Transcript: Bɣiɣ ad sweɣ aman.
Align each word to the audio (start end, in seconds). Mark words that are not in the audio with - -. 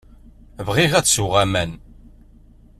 Bɣiɣ 0.67 0.91
ad 0.95 1.07
sweɣ 1.07 1.33
aman. 1.43 1.71